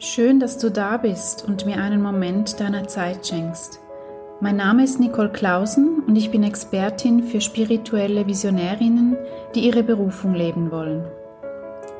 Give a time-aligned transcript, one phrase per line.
[0.00, 3.80] Schön, dass du da bist und mir einen Moment deiner Zeit schenkst.
[4.38, 9.16] Mein Name ist Nicole Clausen und ich bin Expertin für spirituelle Visionärinnen,
[9.56, 11.04] die ihre Berufung leben wollen.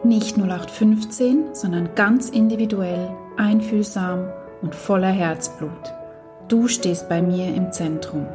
[0.05, 4.29] Nicht 0815, sondern ganz individuell, einfühlsam
[4.63, 5.93] und voller Herzblut.
[6.47, 8.29] Du stehst bei mir im Zentrum.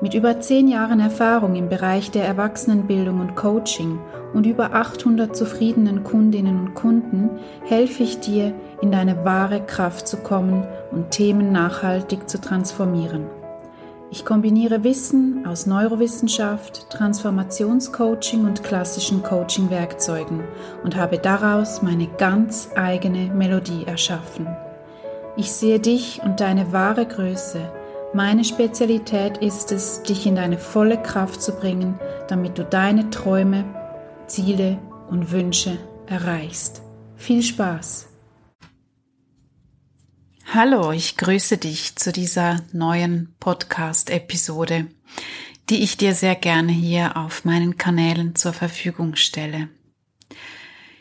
[0.00, 4.00] Mit über zehn Jahren Erfahrung im Bereich der Erwachsenenbildung und Coaching
[4.32, 7.30] und über 800 zufriedenen Kundinnen und Kunden
[7.64, 8.52] helfe ich dir,
[8.82, 13.26] in deine wahre Kraft zu kommen und Themen nachhaltig zu transformieren.
[14.10, 20.40] Ich kombiniere Wissen aus Neurowissenschaft, Transformationscoaching und klassischen Coaching-Werkzeugen
[20.82, 24.46] und habe daraus meine ganz eigene Melodie erschaffen.
[25.36, 27.60] Ich sehe dich und deine wahre Größe–
[28.14, 33.64] meine Spezialität ist es, dich in deine volle Kraft zu bringen, damit du deine Träume,
[34.28, 34.78] Ziele
[35.10, 36.82] und Wünsche erreichst.
[37.16, 38.06] Viel Spaß!
[40.46, 44.86] Hallo, ich grüße dich zu dieser neuen Podcast-Episode,
[45.68, 49.68] die ich dir sehr gerne hier auf meinen Kanälen zur Verfügung stelle.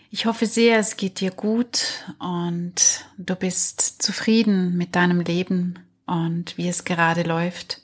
[0.10, 6.58] Ich hoffe sehr, es geht dir gut und du bist zufrieden mit deinem Leben und
[6.58, 7.82] wie es gerade läuft.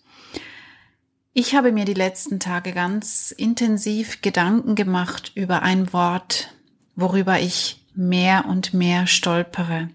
[1.33, 6.53] Ich habe mir die letzten Tage ganz intensiv Gedanken gemacht über ein Wort,
[6.95, 9.89] worüber ich mehr und mehr stolpere.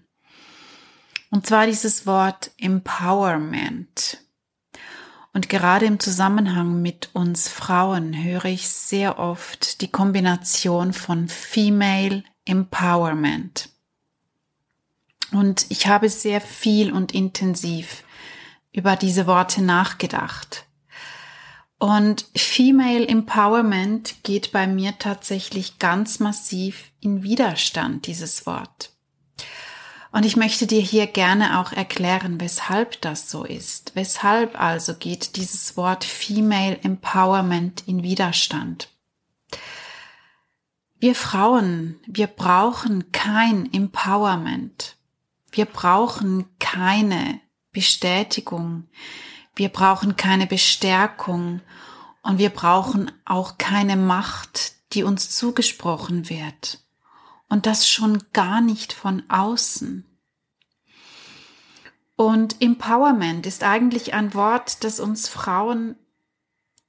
[1.29, 4.19] Und zwar dieses Wort Empowerment.
[5.33, 12.23] Und gerade im Zusammenhang mit uns Frauen höre ich sehr oft die Kombination von Female
[12.45, 13.69] Empowerment.
[15.33, 18.04] Und ich habe sehr viel und intensiv
[18.75, 20.65] über diese Worte nachgedacht.
[21.79, 28.91] Und Female Empowerment geht bei mir tatsächlich ganz massiv in Widerstand, dieses Wort.
[30.11, 33.93] Und ich möchte dir hier gerne auch erklären, weshalb das so ist.
[33.95, 38.89] Weshalb also geht dieses Wort Female Empowerment in Widerstand?
[40.99, 44.95] Wir Frauen, wir brauchen kein Empowerment.
[45.51, 47.41] Wir brauchen keine
[47.75, 48.87] Bestätigung.
[49.55, 51.61] Wir brauchen keine Bestärkung
[52.23, 56.79] und wir brauchen auch keine Macht, die uns zugesprochen wird.
[57.49, 60.05] Und das schon gar nicht von außen.
[62.15, 65.97] Und Empowerment ist eigentlich ein Wort, das uns Frauen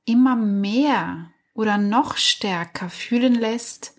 [0.04, 3.96] immer mehr oder noch stärker fühlen lässt,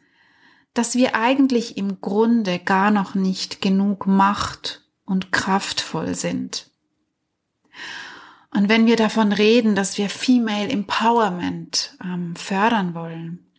[0.74, 6.70] dass wir eigentlich im Grunde gar noch nicht genug Macht und kraftvoll sind.
[8.58, 13.52] Und wenn wir davon reden, dass wir Female Empowerment ähm, fördern wollen,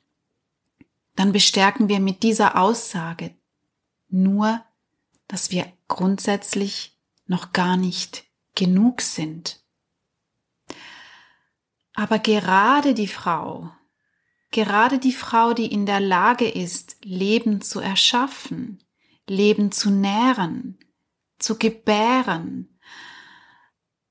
[1.15, 3.33] dann bestärken wir mit dieser Aussage
[4.09, 4.61] nur,
[5.29, 8.25] dass wir grundsätzlich noch gar nicht
[8.57, 9.61] genug sind.
[11.95, 13.71] Aber gerade die Frau,
[14.51, 18.83] gerade die Frau, die in der Lage ist, Leben zu erschaffen,
[19.29, 20.77] Leben zu nähren,
[21.39, 22.78] zu gebären,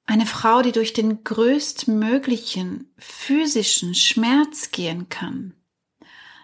[0.08, 5.54] eine Frau, die durch den größtmöglichen physischen Schmerz gehen kann.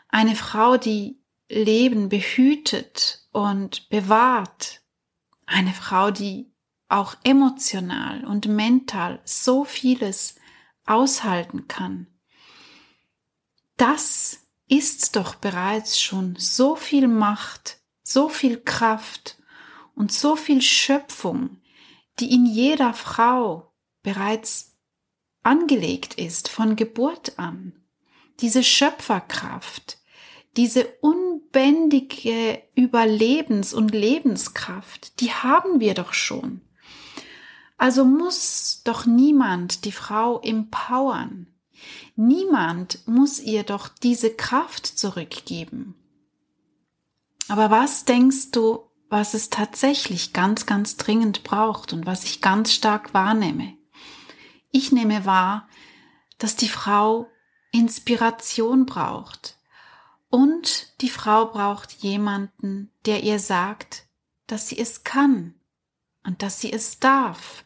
[0.10, 1.18] Eine Frau, die
[1.50, 4.82] Leben behütet und bewahrt.
[5.46, 6.52] Eine Frau, die
[6.90, 10.36] auch emotional und mental so vieles
[10.86, 12.08] aushalten kann.
[13.78, 19.38] Das ist doch bereits schon so viel Macht, so viel Kraft
[19.96, 21.62] und so viel Schöpfung,
[22.20, 24.76] die in jeder Frau bereits
[25.44, 27.74] angelegt ist von Geburt an.
[28.40, 29.98] Diese Schöpferkraft,
[30.58, 36.62] diese unbändige Überlebens- und Lebenskraft, die haben wir doch schon.
[37.78, 41.48] Also muss doch niemand die Frau empowern.
[42.16, 45.96] Niemand muss ihr doch diese Kraft zurückgeben.
[47.50, 52.74] Aber was denkst du, was es tatsächlich ganz, ganz dringend braucht und was ich ganz
[52.74, 53.78] stark wahrnehme.
[54.72, 55.68] Ich nehme wahr,
[56.40, 57.30] dass die Frau
[57.72, 59.60] Inspiration braucht
[60.32, 64.08] und die Frau braucht jemanden, der ihr sagt,
[64.48, 65.54] dass sie es kann
[66.24, 67.66] und dass sie es darf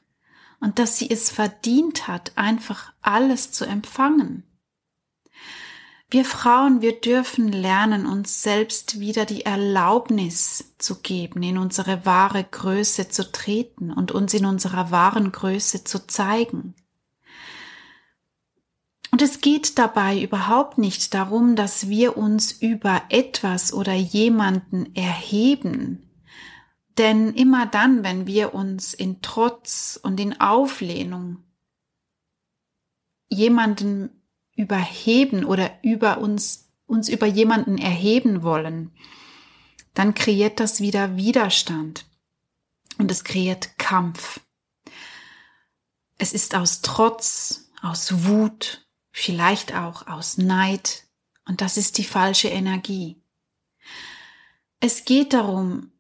[0.59, 4.43] und dass sie es verdient hat, einfach alles zu empfangen.
[6.09, 12.45] Wir Frauen, wir dürfen lernen, uns selbst wieder die Erlaubnis zu geben, in unsere wahre
[12.45, 16.75] Größe zu treten und uns in unserer wahren Größe zu zeigen.
[19.11, 26.03] Und es geht dabei überhaupt nicht darum, dass wir uns über etwas oder jemanden erheben,
[26.97, 31.43] Denn immer dann, wenn wir uns in Trotz und in Auflehnung
[33.29, 34.16] jemanden
[34.57, 38.91] überheben oder über uns, uns über jemanden erheben wollen,
[39.93, 42.05] dann kreiert das wieder Widerstand
[42.97, 44.41] und es kreiert Kampf.
[46.17, 51.03] Es ist aus Trotz, aus Wut, vielleicht auch aus Neid
[51.45, 53.21] und das ist die falsche Energie.
[54.79, 55.91] Es geht darum,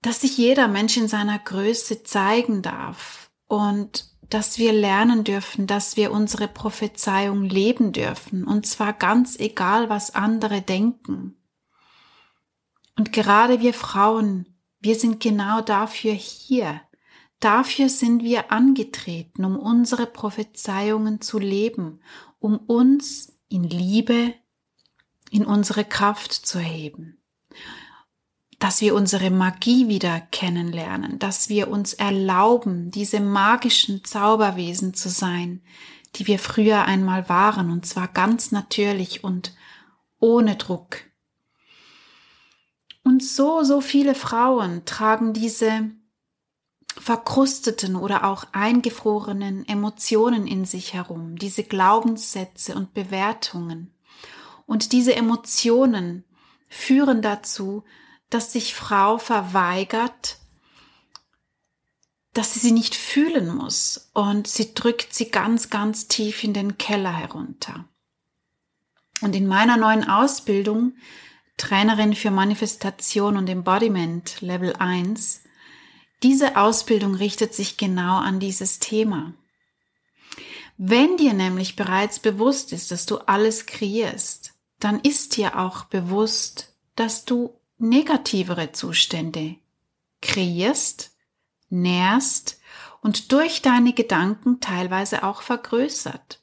[0.00, 5.96] dass sich jeder Mensch in seiner Größe zeigen darf und dass wir lernen dürfen, dass
[5.96, 11.36] wir unsere Prophezeiung leben dürfen, und zwar ganz egal, was andere denken.
[12.98, 16.80] Und gerade wir Frauen, wir sind genau dafür hier.
[17.38, 22.00] Dafür sind wir angetreten, um unsere Prophezeiungen zu leben,
[22.40, 24.34] um uns in Liebe,
[25.30, 27.18] in unsere Kraft zu erheben
[28.64, 35.60] dass wir unsere Magie wieder kennenlernen, dass wir uns erlauben, diese magischen Zauberwesen zu sein,
[36.14, 39.54] die wir früher einmal waren, und zwar ganz natürlich und
[40.18, 40.96] ohne Druck.
[43.02, 45.90] Und so, so viele Frauen tragen diese
[46.96, 53.92] verkrusteten oder auch eingefrorenen Emotionen in sich herum, diese Glaubenssätze und Bewertungen.
[54.64, 56.24] Und diese Emotionen
[56.70, 57.84] führen dazu,
[58.34, 60.38] dass sich Frau verweigert,
[62.32, 66.76] dass sie sie nicht fühlen muss und sie drückt sie ganz, ganz tief in den
[66.76, 67.84] Keller herunter.
[69.20, 70.96] Und in meiner neuen Ausbildung,
[71.56, 75.42] Trainerin für Manifestation und Embodiment Level 1,
[76.24, 79.32] diese Ausbildung richtet sich genau an dieses Thema.
[80.76, 86.74] Wenn dir nämlich bereits bewusst ist, dass du alles kreierst, dann ist dir auch bewusst,
[86.96, 89.56] dass du negativere Zustände
[90.20, 91.12] kreierst,
[91.68, 92.60] nährst
[93.00, 96.40] und durch deine Gedanken teilweise auch vergrößert.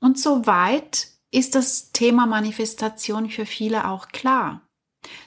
[0.00, 4.62] Und soweit ist das Thema Manifestation für viele auch klar.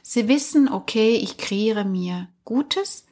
[0.01, 3.05] Sie wissen, okay, ich kreiere mir Gutes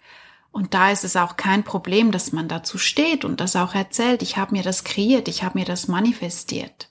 [0.52, 4.22] und da ist es auch kein Problem, dass man dazu steht und das auch erzählt,
[4.22, 6.90] ich habe mir das kreiert, ich habe mir das manifestiert.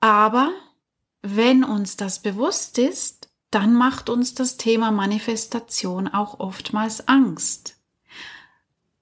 [0.00, 0.50] Aber
[1.20, 3.21] wenn uns das bewusst ist,
[3.52, 7.76] dann macht uns das Thema Manifestation auch oftmals Angst.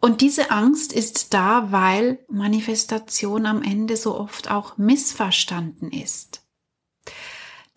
[0.01, 6.43] Und diese Angst ist da, weil Manifestation am Ende so oft auch missverstanden ist.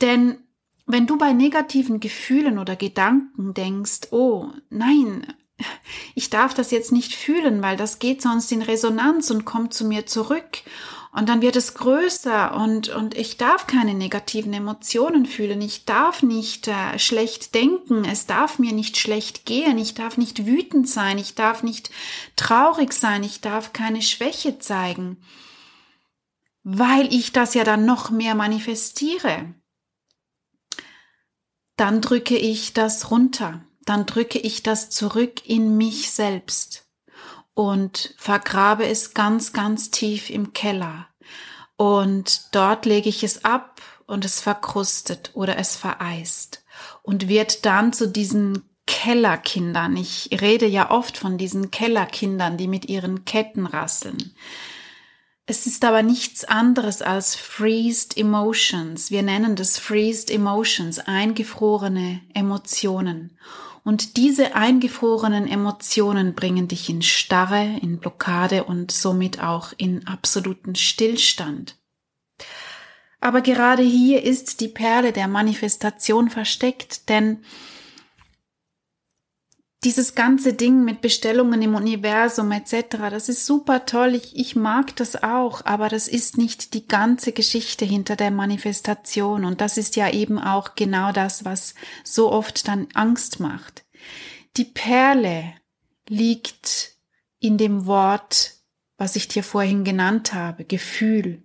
[0.02, 0.40] Denn
[0.86, 5.28] wenn du bei negativen Gefühlen oder Gedanken denkst, oh nein,
[6.16, 9.86] ich darf das jetzt nicht fühlen, weil das geht sonst in Resonanz und kommt zu
[9.86, 10.64] mir zurück
[11.16, 15.62] und dann wird es größer und, und ich darf keine negativen Emotionen fühlen.
[15.62, 18.04] Ich darf nicht äh, schlecht denken.
[18.04, 19.78] Es darf mir nicht schlecht gehen.
[19.78, 21.20] Ich darf nicht wütend sein.
[21.20, 21.92] Ich darf nicht
[22.36, 23.24] traurig sein.
[23.24, 25.22] Ich darf keine Schwäche zeigen.
[26.64, 29.54] Weil ich das ja dann noch mehr manifestiere.
[31.78, 33.64] Dann drücke ich das runter.
[33.86, 36.83] Dann drücke ich das zurück in mich selbst
[37.54, 41.08] und vergrabe es ganz, ganz tief im Keller.
[41.76, 46.64] Und dort lege ich es ab und es verkrustet oder es vereist
[47.02, 49.96] und wird dann zu diesen Kellerkindern.
[49.98, 54.34] Ich rede ja oft von diesen Kellerkindern, die mit ihren Ketten rasseln.
[55.46, 59.12] Es ist aber nichts anderes als freezed emotions.
[59.12, 63.38] Wir nennen das freezed emotions, eingefrorene Emotionen.
[63.84, 70.76] Und diese eingefrorenen Emotionen bringen dich in Starre, in Blockade und somit auch in absoluten
[70.76, 71.78] Stillstand.
[73.20, 77.44] Aber gerade hier ist die Perle der Manifestation versteckt, denn
[79.84, 84.96] dieses ganze Ding mit Bestellungen im Universum etc., das ist super toll, ich, ich mag
[84.96, 89.96] das auch, aber das ist nicht die ganze Geschichte hinter der Manifestation und das ist
[89.96, 93.84] ja eben auch genau das, was so oft dann Angst macht.
[94.58, 95.54] Die Perle
[96.08, 96.96] liegt
[97.40, 98.54] in dem Wort,
[98.98, 101.44] was ich dir vorhin genannt habe, Gefühl,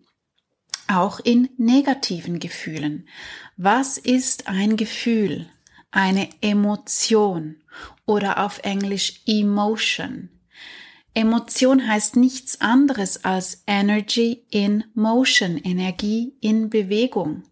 [0.87, 3.09] auch in negativen Gefühlen.
[3.57, 5.49] Was ist ein Gefühl?
[5.91, 7.57] Eine Emotion
[8.09, 10.31] oder auf Englisch Emotion.
[11.15, 17.43] Emotion heißt nichts anderes als Energy in Motion, Energie in Bewegung.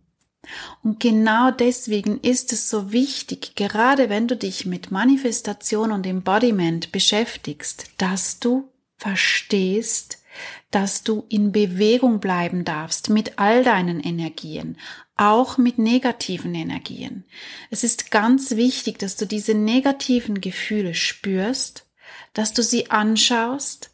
[0.83, 6.91] Und genau deswegen ist es so wichtig, gerade wenn du dich mit Manifestation und Embodiment
[6.93, 10.23] beschäftigst, dass du verstehst,
[10.71, 14.77] dass du in Bewegung bleiben darfst mit all deinen Energien,
[15.17, 17.25] auch mit negativen Energien.
[17.71, 21.87] Es ist ganz wichtig, dass du diese negativen Gefühle spürst,
[22.35, 23.91] dass du sie anschaust.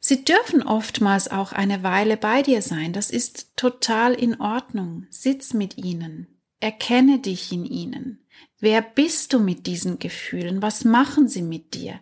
[0.00, 2.92] Sie dürfen oftmals auch eine Weile bei dir sein.
[2.92, 5.06] Das ist total in Ordnung.
[5.10, 6.33] Sitz mit ihnen.
[6.64, 8.26] Erkenne dich in ihnen.
[8.58, 10.62] Wer bist du mit diesen Gefühlen?
[10.62, 12.00] Was machen sie mit dir?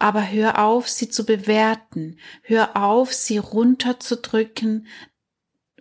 [0.00, 2.18] Aber hör auf, sie zu bewerten.
[2.42, 4.88] Hör auf, sie runterzudrücken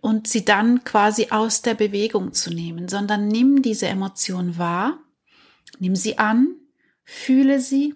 [0.01, 4.99] und sie dann quasi aus der Bewegung zu nehmen, sondern nimm diese Emotion wahr,
[5.79, 6.55] nimm sie an,
[7.03, 7.95] fühle sie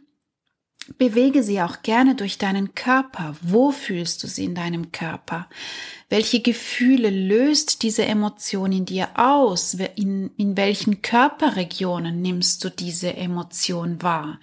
[0.97, 3.35] Bewege sie auch gerne durch deinen Körper.
[3.41, 5.47] Wo fühlst du sie in deinem Körper?
[6.09, 9.77] Welche Gefühle löst diese Emotion in dir aus?
[9.95, 14.39] In, in welchen Körperregionen nimmst du diese Emotion wahr?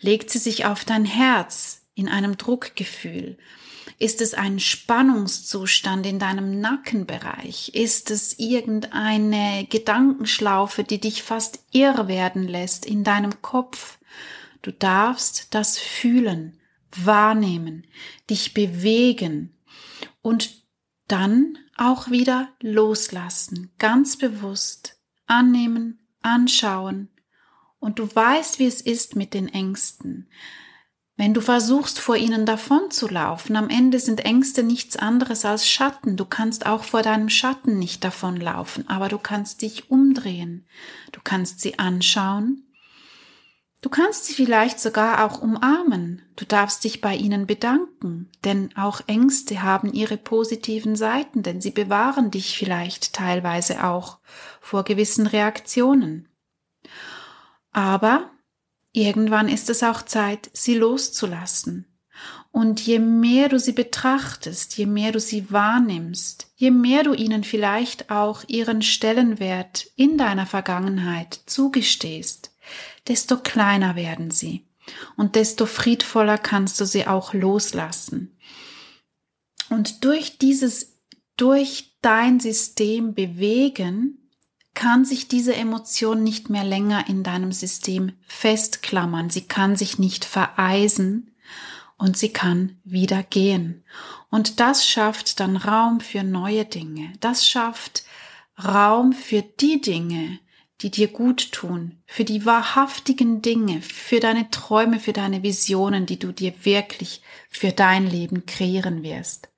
[0.00, 3.38] Legt sie sich auf dein Herz in einem Druckgefühl?
[3.98, 7.70] Ist es ein Spannungszustand in deinem Nackenbereich?
[7.74, 13.98] Ist es irgendeine Gedankenschlaufe, die dich fast irr werden lässt in deinem Kopf?
[14.62, 16.58] Du darfst das fühlen,
[16.94, 17.86] wahrnehmen,
[18.30, 19.56] dich bewegen
[20.22, 20.64] und
[21.08, 27.08] dann auch wieder loslassen, ganz bewusst annehmen, anschauen.
[27.78, 30.28] Und du weißt, wie es ist mit den Ängsten.
[31.18, 36.16] Wenn du versuchst, vor ihnen davonzulaufen, am Ende sind Ängste nichts anderes als Schatten.
[36.16, 40.66] Du kannst auch vor deinem Schatten nicht davonlaufen, aber du kannst dich umdrehen.
[41.12, 42.65] Du kannst sie anschauen
[43.86, 46.20] Du kannst sie vielleicht sogar auch umarmen.
[46.34, 51.70] Du darfst dich bei ihnen bedanken, denn auch Ängste haben ihre positiven Seiten, denn sie
[51.70, 54.18] bewahren dich vielleicht teilweise auch
[54.60, 56.28] vor gewissen Reaktionen.
[57.70, 58.28] Aber
[58.90, 61.86] irgendwann ist es auch Zeit, sie loszulassen.
[62.50, 67.44] Und je mehr du sie betrachtest, je mehr du sie wahrnimmst, je mehr du ihnen
[67.44, 72.55] vielleicht auch ihren Stellenwert in deiner Vergangenheit zugestehst,
[73.08, 74.66] desto kleiner werden sie
[75.16, 78.36] und desto friedvoller kannst du sie auch loslassen.
[79.68, 80.96] Und durch dieses,
[81.36, 84.18] durch dein System bewegen,
[84.74, 89.30] kann sich diese Emotion nicht mehr länger in deinem System festklammern.
[89.30, 91.34] Sie kann sich nicht vereisen
[91.96, 93.84] und sie kann wieder gehen.
[94.30, 97.12] Und das schafft dann Raum für neue Dinge.
[97.20, 98.04] Das schafft
[98.62, 100.38] Raum für die Dinge,
[100.82, 106.18] die dir gut tun, für die wahrhaftigen Dinge, für deine Träume, für deine Visionen, die
[106.18, 109.48] du dir wirklich für dein Leben kreieren wirst.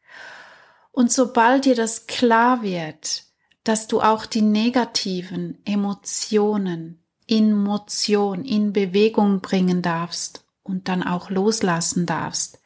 [0.92, 3.24] Und sobald dir das klar wird,
[3.64, 11.30] dass du auch die negativen Emotionen in Motion, in Bewegung bringen darfst und dann auch
[11.30, 12.60] loslassen darfst,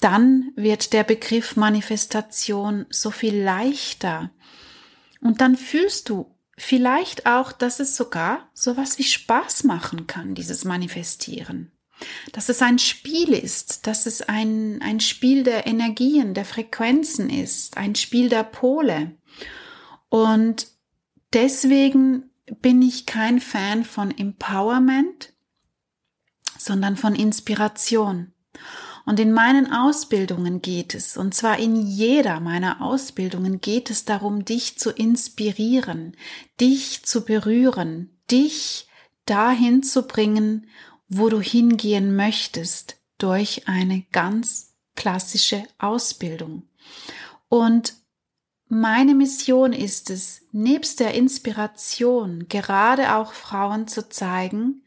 [0.00, 4.30] dann wird der Begriff Manifestation so viel leichter.
[5.20, 10.64] Und dann fühlst du Vielleicht auch, dass es sogar sowas wie Spaß machen kann, dieses
[10.64, 11.72] Manifestieren.
[12.32, 17.76] Dass es ein Spiel ist, dass es ein, ein Spiel der Energien, der Frequenzen ist,
[17.76, 19.12] ein Spiel der Pole.
[20.08, 20.68] Und
[21.32, 22.30] deswegen
[22.60, 25.32] bin ich kein Fan von Empowerment,
[26.58, 28.33] sondern von Inspiration.
[29.06, 34.44] Und in meinen Ausbildungen geht es, und zwar in jeder meiner Ausbildungen geht es darum,
[34.44, 36.16] dich zu inspirieren,
[36.60, 38.88] dich zu berühren, dich
[39.26, 40.68] dahin zu bringen,
[41.08, 46.68] wo du hingehen möchtest, durch eine ganz klassische Ausbildung.
[47.48, 47.94] Und
[48.68, 54.82] meine Mission ist es, nebst der Inspiration gerade auch Frauen zu zeigen,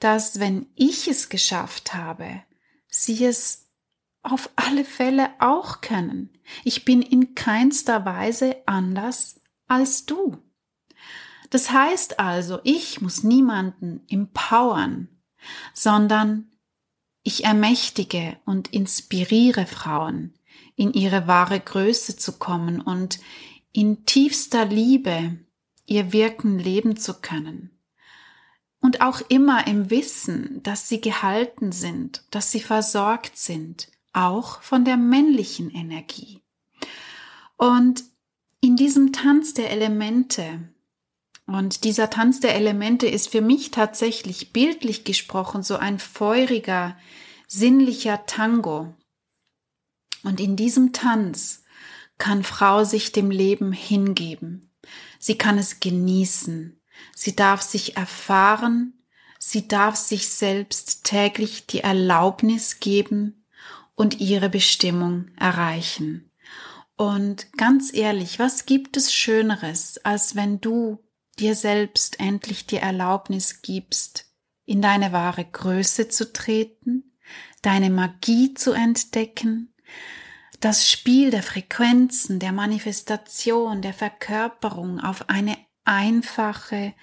[0.00, 2.42] dass wenn ich es geschafft habe,
[2.90, 3.68] sie es
[4.22, 6.30] auf alle Fälle auch können.
[6.64, 10.36] Ich bin in keinster Weise anders als du.
[11.48, 15.08] Das heißt also, ich muss niemanden empowern,
[15.72, 16.50] sondern
[17.22, 20.34] ich ermächtige und inspiriere Frauen,
[20.76, 23.20] in ihre wahre Größe zu kommen und
[23.72, 25.38] in tiefster Liebe
[25.86, 27.70] ihr Wirken leben zu können.
[28.80, 34.84] Und auch immer im Wissen, dass sie gehalten sind, dass sie versorgt sind, auch von
[34.84, 36.42] der männlichen Energie.
[37.56, 38.04] Und
[38.62, 40.70] in diesem Tanz der Elemente,
[41.46, 46.96] und dieser Tanz der Elemente ist für mich tatsächlich bildlich gesprochen so ein feuriger,
[47.48, 48.94] sinnlicher Tango.
[50.22, 51.64] Und in diesem Tanz
[52.18, 54.70] kann Frau sich dem Leben hingeben.
[55.18, 56.79] Sie kann es genießen.
[57.14, 59.04] Sie darf sich erfahren,
[59.38, 63.46] sie darf sich selbst täglich die Erlaubnis geben
[63.94, 66.30] und ihre Bestimmung erreichen.
[66.96, 71.02] Und ganz ehrlich, was gibt es Schöneres, als wenn du
[71.38, 74.26] dir selbst endlich die Erlaubnis gibst,
[74.66, 77.16] in deine wahre Größe zu treten,
[77.62, 79.74] deine Magie zu entdecken,
[80.60, 86.94] das Spiel der Frequenzen, der Manifestation, der Verkörperung auf eine einfache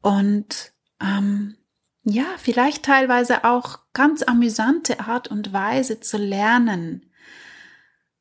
[0.00, 1.56] und ähm,
[2.04, 7.10] ja, vielleicht teilweise auch ganz amüsante Art und Weise zu lernen.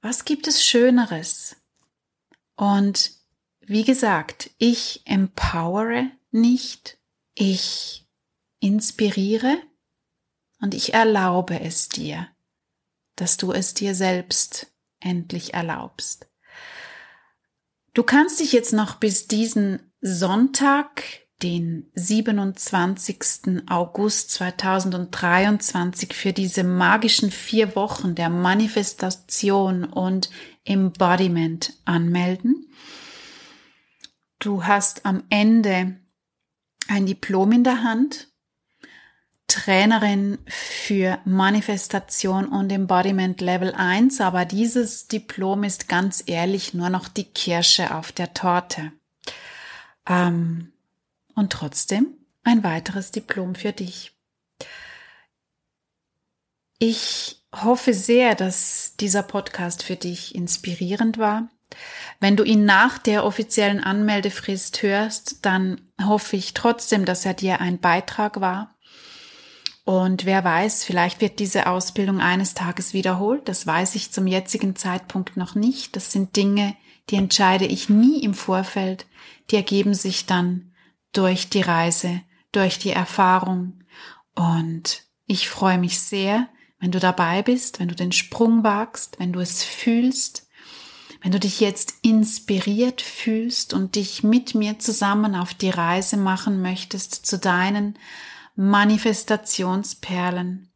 [0.02, 1.56] Was gibt es Schöneres?
[2.56, 3.12] Und
[3.62, 7.00] wie gesagt, ich empowere nicht,
[7.34, 8.08] ich
[8.60, 9.58] inspiriere
[10.60, 12.28] und ich erlaube es dir,
[13.16, 14.68] dass du es dir selbst
[15.00, 16.28] endlich erlaubst.
[17.94, 21.04] Du kannst dich jetzt noch bis diesen Sonntag,
[21.44, 23.70] den 27.
[23.70, 30.32] August 2023, für diese magischen vier Wochen der Manifestation und
[30.66, 32.68] Embodiment anmelden.
[34.40, 35.98] Du hast am Ende
[36.88, 38.28] ein Diplom in der Hand
[39.46, 47.08] Trainerin für Manifestation und Embodiment Level 1, aber dieses Diplom ist ganz ehrlich nur noch
[47.08, 48.94] die Kirsche auf der Torte.
[50.08, 50.72] Ähm,
[51.36, 54.14] und trotzdem ein weiteres Diplom für dich.
[56.80, 61.50] Ich hoffe sehr, dass dieser Podcast für dich inspirierend war.
[62.20, 67.62] Wenn du ihn nach der offiziellen Anmeldefrist hörst, dann hoffe ich trotzdem, dass er dir
[67.62, 68.76] ein Beitrag war
[69.84, 73.50] und wer weiß, vielleicht wird diese Ausbildung eines Tages wiederholt.
[73.50, 75.96] Das weiß ich zum jetzigen Zeitpunkt noch nicht.
[75.96, 76.76] Das sind Dinge,
[77.12, 79.06] die entscheide ich nie im Vorfeld.
[79.50, 80.72] Die ergeben sich dann
[81.12, 83.84] durch die Reise, durch die Erfahrung.
[84.34, 86.48] Und ich freue mich sehr,
[86.80, 90.48] wenn du dabei bist, wenn du den Sprung wagst, wenn du es fühlst,
[91.22, 96.62] wenn du dich jetzt inspiriert fühlst und dich mit mir zusammen auf die Reise machen
[96.62, 98.00] möchtest zu deinen
[98.56, 100.71] Manifestationsperlen.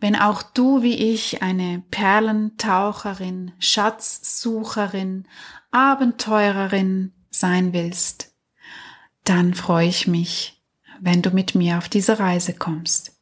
[0.00, 5.26] Wenn auch du wie ich eine Perlentaucherin, Schatzsucherin,
[5.70, 8.32] Abenteurerin sein willst,
[9.24, 10.62] dann freue ich mich,
[11.00, 13.18] wenn du mit mir auf diese Reise kommst.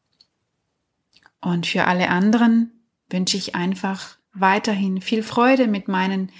[1.40, 2.72] Und für alle anderen
[3.08, 6.30] wünsche ich einfach weiterhin viel Freude mit meinen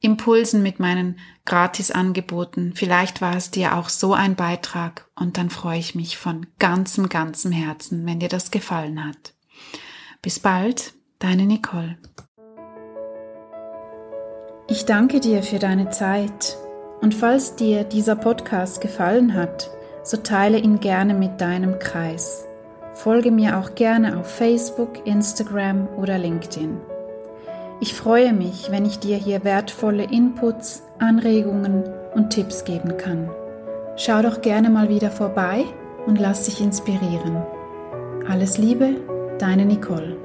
[0.00, 2.74] Impulsen, mit meinen Gratisangeboten.
[2.74, 7.08] Vielleicht war es dir auch so ein Beitrag und dann freue ich mich von ganzem,
[7.08, 9.34] ganzem Herzen, wenn dir das gefallen hat.
[10.24, 11.96] Bis bald, deine Nicole.
[14.68, 16.56] Ich danke dir für deine Zeit
[17.00, 19.68] und falls dir dieser Podcast gefallen hat,
[20.04, 22.46] so teile ihn gerne mit deinem Kreis.
[22.92, 26.80] Folge mir auch gerne auf Facebook, Instagram oder LinkedIn.
[27.80, 31.82] Ich freue mich, wenn ich dir hier wertvolle Inputs, Anregungen
[32.14, 33.28] und Tipps geben kann.
[33.96, 35.64] Schau doch gerne mal wieder vorbei
[36.06, 37.42] und lass dich inspirieren.
[38.28, 39.00] Alles Liebe,
[39.42, 40.16] deine Nicole.